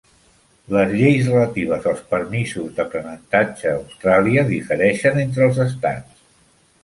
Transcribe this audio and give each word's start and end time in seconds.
Les 0.75 0.93
lleis 0.99 1.27
relatives 1.33 1.83
als 1.91 1.99
permisos 2.13 2.71
d'aprenentatge 2.79 3.69
a 3.71 3.75
Austràlia 3.81 4.45
difereixen 4.49 5.19
entre 5.25 5.45
els 5.49 5.61
estats. 5.69 6.25